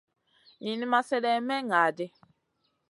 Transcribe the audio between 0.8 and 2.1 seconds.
ma slèdeyn may ŋa ɗi.